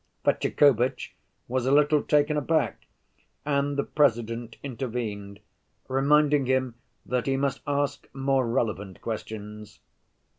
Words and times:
Fetyukovitch 0.25 1.13
was 1.47 1.67
a 1.67 1.71
little 1.71 2.01
taken 2.01 2.35
aback, 2.35 2.87
and 3.45 3.77
the 3.77 3.83
President 3.83 4.57
intervened, 4.63 5.39
reminding 5.87 6.47
him 6.47 6.73
that 7.05 7.27
he 7.27 7.37
must 7.37 7.61
ask 7.67 8.09
more 8.11 8.47
relevant 8.49 8.99
questions. 8.99 9.79